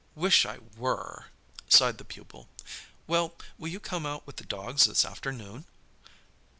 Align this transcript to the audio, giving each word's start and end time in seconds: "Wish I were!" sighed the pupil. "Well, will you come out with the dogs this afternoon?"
"Wish 0.15 0.47
I 0.47 0.57
were!" 0.77 1.25
sighed 1.69 1.99
the 1.99 2.05
pupil. 2.05 2.49
"Well, 3.05 3.35
will 3.59 3.67
you 3.67 3.79
come 3.79 4.03
out 4.03 4.25
with 4.25 4.37
the 4.37 4.43
dogs 4.43 4.85
this 4.85 5.05
afternoon?" 5.05 5.65